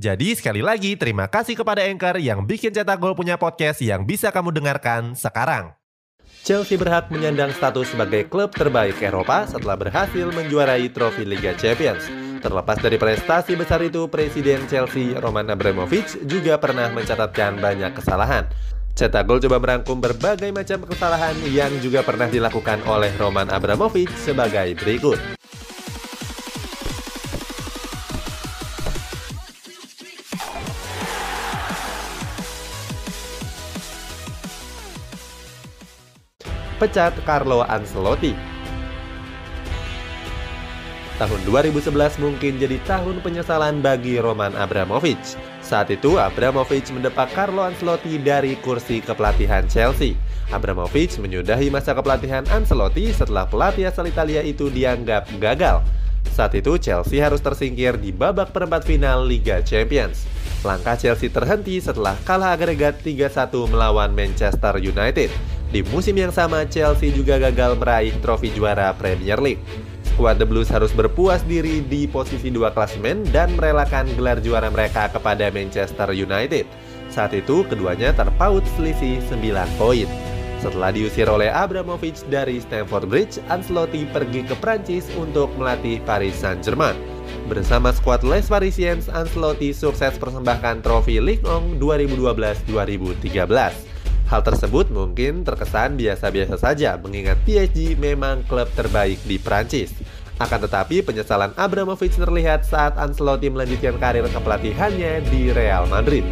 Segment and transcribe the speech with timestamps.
[0.00, 4.32] Jadi sekali lagi terima kasih kepada Anchor yang bikin Cetak Gol punya podcast yang bisa
[4.32, 5.76] kamu dengarkan sekarang.
[6.42, 12.08] Chelsea berhak menyandang status sebagai klub terbaik Eropa setelah berhasil menjuarai trofi Liga Champions.
[12.40, 18.48] Terlepas dari prestasi besar itu, Presiden Chelsea Roman Abramovich juga pernah mencatatkan banyak kesalahan.
[18.96, 24.72] Cetak Gol coba merangkum berbagai macam kesalahan yang juga pernah dilakukan oleh Roman Abramovich sebagai
[24.80, 25.41] berikut.
[36.82, 38.34] Pecat Carlo Ancelotti.
[41.14, 45.38] Tahun 2011 mungkin jadi tahun penyesalan bagi Roman Abramovich.
[45.62, 50.18] Saat itu Abramovich mendepak Carlo Ancelotti dari kursi kepelatihan Chelsea.
[50.50, 55.86] Abramovich menyudahi masa kepelatihan Ancelotti setelah pelatih asal Italia itu dianggap gagal.
[56.34, 60.26] Saat itu Chelsea harus tersingkir di babak perempat final Liga Champions.
[60.66, 65.30] Langkah Chelsea terhenti setelah kalah agregat 3-1 melawan Manchester United.
[65.72, 69.64] Di musim yang sama, Chelsea juga gagal meraih trofi juara Premier League.
[70.12, 75.08] Skuad The Blues harus berpuas diri di posisi dua klasemen dan merelakan gelar juara mereka
[75.08, 76.68] kepada Manchester United.
[77.08, 80.04] Saat itu, keduanya terpaut selisih 9 poin.
[80.60, 87.00] Setelah diusir oleh Abramovich dari Stamford Bridge, Ancelotti pergi ke Prancis untuk melatih Paris Saint-Germain.
[87.48, 93.91] Bersama skuad Les Parisiens, Ancelotti sukses persembahkan trofi Ligue 1 2012-2013.
[94.32, 99.92] Hal tersebut mungkin terkesan biasa-biasa saja mengingat PSG memang klub terbaik di Prancis.
[100.40, 106.24] Akan tetapi penyesalan Abramovich terlihat saat Ancelotti melanjutkan karir kepelatihannya di Real Madrid.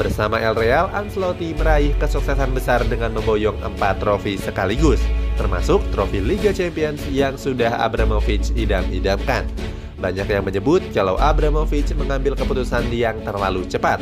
[0.00, 5.04] Bersama El Real, Ancelotti meraih kesuksesan besar dengan memboyong empat trofi sekaligus,
[5.36, 9.44] termasuk trofi Liga Champions yang sudah Abramovich idam-idamkan.
[10.00, 14.00] Banyak yang menyebut kalau Abramovich mengambil keputusan yang terlalu cepat,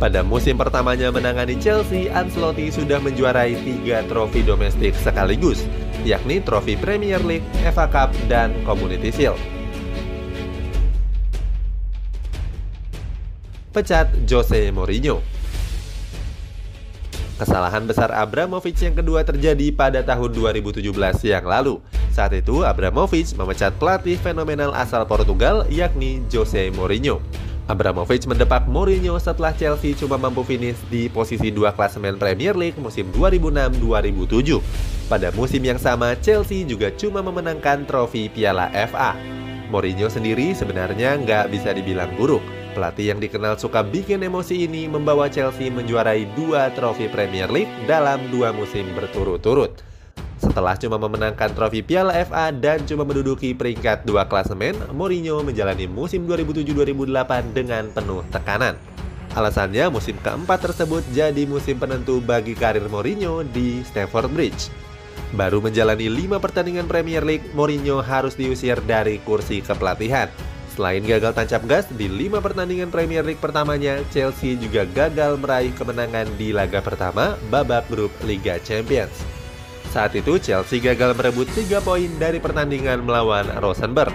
[0.00, 5.68] pada musim pertamanya menangani Chelsea, Ancelotti sudah menjuarai tiga trofi domestik sekaligus,
[6.08, 9.36] yakni trofi Premier League, FA Cup, dan Community Shield.
[13.70, 15.22] Pecat Jose Mourinho
[17.38, 20.90] Kesalahan besar Abramovich yang kedua terjadi pada tahun 2017
[21.24, 21.78] yang lalu.
[22.12, 27.22] Saat itu, Abramovich memecat pelatih fenomenal asal Portugal yakni Jose Mourinho.
[27.70, 33.06] Abramovich mendepak Mourinho setelah Chelsea cuma mampu finish di posisi dua klasemen Premier League musim
[33.14, 34.58] 2006-2007.
[35.06, 39.14] Pada musim yang sama, Chelsea juga cuma memenangkan trofi Piala FA.
[39.70, 42.42] Mourinho sendiri sebenarnya nggak bisa dibilang buruk.
[42.74, 48.18] Pelatih yang dikenal suka bikin emosi ini membawa Chelsea menjuarai dua trofi Premier League dalam
[48.34, 49.89] dua musim berturut-turut.
[50.50, 56.26] Setelah cuma memenangkan trofi Piala FA dan cuma menduduki peringkat dua klasemen, Mourinho menjalani musim
[56.26, 58.74] 2007-2008 dengan penuh tekanan.
[59.38, 64.74] Alasannya musim keempat tersebut jadi musim penentu bagi karir Mourinho di Stamford Bridge.
[65.38, 70.26] Baru menjalani lima pertandingan Premier League, Mourinho harus diusir dari kursi kepelatihan.
[70.74, 76.26] Selain gagal tancap gas di lima pertandingan Premier League pertamanya, Chelsea juga gagal meraih kemenangan
[76.34, 79.39] di laga pertama babak grup Liga Champions.
[79.90, 84.14] Saat itu Chelsea gagal merebut 3 poin dari pertandingan melawan Rosenborg.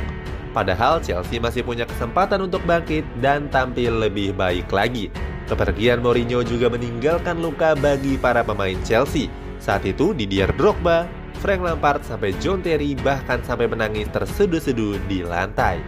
[0.55, 5.11] Padahal Chelsea masih punya kesempatan untuk bangkit dan tampil lebih baik lagi.
[5.51, 9.27] Kepergian Mourinho juga meninggalkan luka bagi para pemain Chelsea.
[9.59, 11.11] Saat itu Didier Drogba,
[11.43, 15.83] Frank Lampard sampai John Terry bahkan sampai menangis terseduh-seduh di lantai.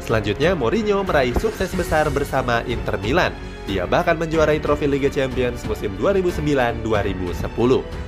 [0.00, 3.36] Selanjutnya Mourinho meraih sukses besar bersama Inter Milan.
[3.68, 8.07] Dia bahkan menjuarai trofi Liga Champions musim 2009-2010.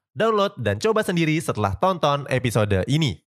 [0.11, 3.23] Download dan coba sendiri setelah tonton episode ini.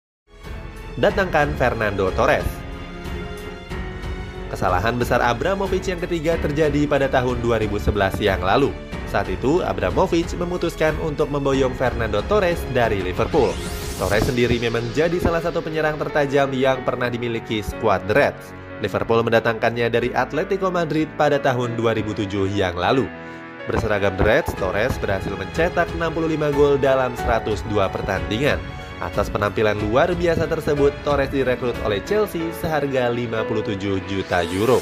[0.94, 2.46] Datangkan Fernando Torres.
[4.46, 8.70] Kesalahan besar Abramovich yang ketiga terjadi pada tahun 2011 yang lalu.
[9.10, 13.50] Saat itu, Abramovich memutuskan untuk memboyong Fernando Torres dari Liverpool.
[13.98, 18.54] Torres sendiri memang jadi salah satu penyerang tertajam yang pernah dimiliki skuad The Reds.
[18.86, 23.10] Liverpool mendatangkannya dari Atletico Madrid pada tahun 2007 yang lalu.
[23.69, 28.56] Berseragam The Reds, Torres berhasil mencetak 65 gol dalam 102 pertandingan.
[28.99, 34.81] Atas penampilan luar biasa tersebut, Torres direkrut oleh Chelsea seharga 57 juta euro.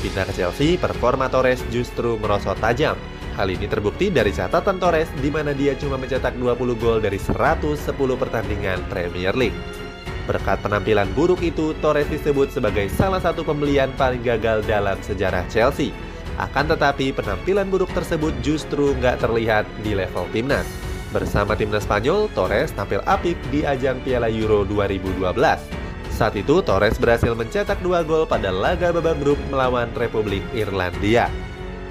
[0.00, 2.94] Pindah ke Chelsea, performa Torres justru merosot tajam.
[3.34, 7.82] Hal ini terbukti dari catatan Torres di mana dia cuma mencetak 20 gol dari 110
[8.14, 9.58] pertandingan Premier League.
[10.30, 15.90] Berkat penampilan buruk itu, Torres disebut sebagai salah satu pembelian paling gagal dalam sejarah Chelsea.
[16.40, 20.64] Akan tetapi, penampilan buruk tersebut justru nggak terlihat di level timnas.
[21.12, 25.20] Bersama timnas Spanyol, Torres tampil apik di ajang Piala Euro 2012.
[26.08, 31.28] Saat itu, Torres berhasil mencetak dua gol pada laga babak grup melawan Republik Irlandia.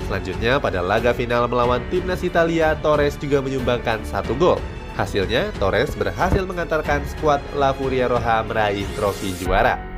[0.09, 4.57] Selanjutnya, pada laga final melawan timnas Italia, Torres juga menyumbangkan satu gol.
[4.97, 9.88] Hasilnya, Torres berhasil mengantarkan skuad La Furia Roja meraih trofi juara.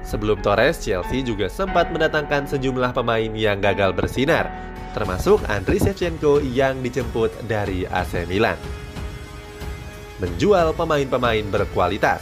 [0.00, 4.48] Sebelum Torres, Chelsea juga sempat mendatangkan sejumlah pemain yang gagal bersinar,
[4.96, 8.56] termasuk Andriy Shevchenko yang dijemput dari AC Milan.
[10.20, 12.20] Menjual pemain-pemain berkualitas.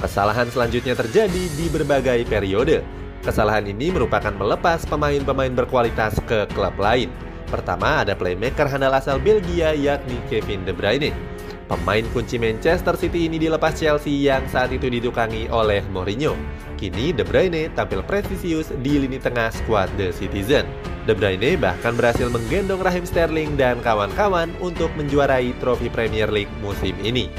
[0.00, 2.80] Kesalahan selanjutnya terjadi di berbagai periode.
[3.20, 7.12] Kesalahan ini merupakan melepas pemain-pemain berkualitas ke klub lain.
[7.52, 11.29] Pertama ada playmaker handal asal Belgia yakni Kevin De Bruyne.
[11.70, 16.34] Pemain kunci Manchester City ini dilepas Chelsea yang saat itu didukangi oleh Mourinho.
[16.74, 20.66] Kini De Bruyne tampil presisius di lini tengah skuad The Citizen.
[21.06, 26.98] De Bruyne bahkan berhasil menggendong Raheem Sterling dan kawan-kawan untuk menjuarai trofi Premier League musim
[27.06, 27.30] ini.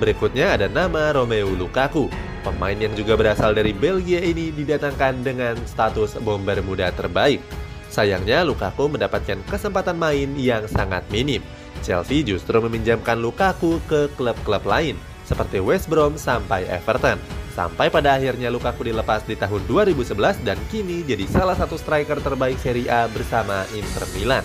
[0.00, 2.08] Berikutnya ada nama Romelu Lukaku.
[2.40, 7.44] Pemain yang juga berasal dari Belgia ini didatangkan dengan status bomber muda terbaik.
[7.92, 11.44] Sayangnya Lukaku mendapatkan kesempatan main yang sangat minim.
[11.82, 14.94] Chelsea justru meminjamkan Lukaku ke klub-klub lain
[15.24, 17.16] seperti West Brom sampai Everton.
[17.54, 22.58] Sampai pada akhirnya Lukaku dilepas di tahun 2011 dan kini jadi salah satu striker terbaik
[22.60, 24.44] Serie A bersama Inter Milan.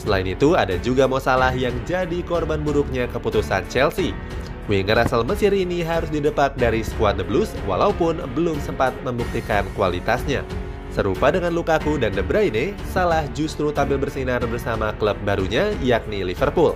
[0.00, 4.16] Selain itu, ada juga Mo Salah yang jadi korban buruknya keputusan Chelsea.
[4.64, 10.44] Winger asal Mesir ini harus didepak dari skuad The Blues walaupun belum sempat membuktikan kualitasnya.
[10.98, 16.74] Serupa dengan Lukaku dan De Bruyne, Salah justru tampil bersinar bersama klub barunya yakni Liverpool.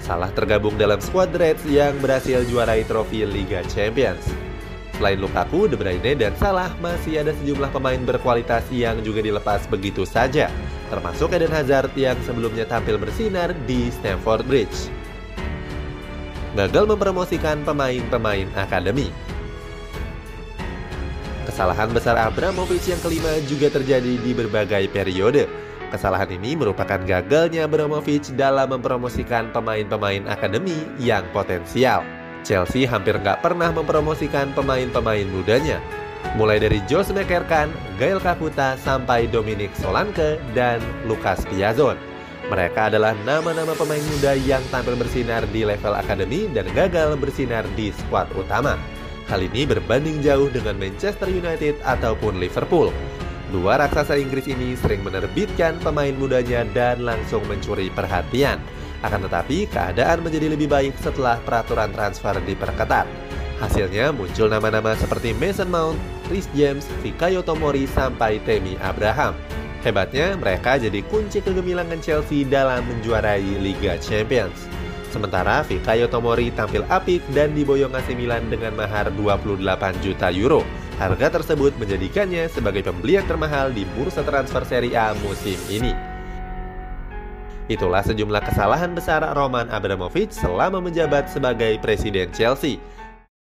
[0.00, 4.24] Salah tergabung dalam skuad The Reds yang berhasil juarai trofi Liga Champions.
[4.96, 10.08] Selain Lukaku, De Bruyne, dan Salah masih ada sejumlah pemain berkualitas yang juga dilepas begitu
[10.08, 10.48] saja,
[10.88, 14.88] termasuk Eden Hazard yang sebelumnya tampil bersinar di Stamford Bridge
[16.56, 19.14] gagal mempromosikan pemain-pemain akademi.
[21.48, 25.48] Kesalahan besar Abramovich yang kelima juga terjadi di berbagai periode.
[25.88, 32.04] Kesalahan ini merupakan gagalnya Abramovich dalam mempromosikan pemain-pemain akademi yang potensial.
[32.44, 35.80] Chelsea hampir nggak pernah mempromosikan pemain-pemain mudanya.
[36.36, 41.96] Mulai dari Jos Mekerkan, Gael Kakuta, sampai Dominic Solanke, dan Lucas Piazon.
[42.52, 47.88] Mereka adalah nama-nama pemain muda yang tampil bersinar di level akademi dan gagal bersinar di
[47.92, 48.76] skuad utama.
[49.28, 52.88] Hal ini berbanding jauh dengan Manchester United ataupun Liverpool.
[53.52, 58.56] Dua raksasa Inggris ini sering menerbitkan pemain mudanya dan langsung mencuri perhatian.
[59.04, 63.04] Akan tetapi, keadaan menjadi lebih baik setelah peraturan transfer diperketat.
[63.60, 69.36] Hasilnya muncul nama-nama seperti Mason Mount, Chris James, Fikayo Tomori, sampai Temi Abraham.
[69.84, 74.77] Hebatnya, mereka jadi kunci kegemilangan Chelsea dalam menjuarai Liga Champions.
[75.08, 79.56] Sementara Fikayo Tomori tampil apik dan diboyong AC Milan dengan mahar 28
[80.04, 80.60] juta euro.
[81.00, 85.96] Harga tersebut menjadikannya sebagai pembelian termahal di bursa transfer Serie A musim ini.
[87.68, 92.80] Itulah sejumlah kesalahan besar Roman Abramovich selama menjabat sebagai presiden Chelsea.